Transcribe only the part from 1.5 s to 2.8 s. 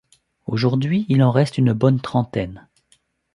une bonne trentaine.